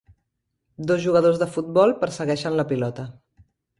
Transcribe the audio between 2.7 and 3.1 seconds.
pilota.